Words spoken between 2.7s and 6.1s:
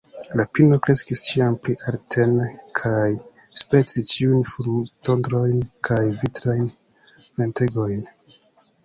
kaj spertis ĉiujn fulmotondrojn kaj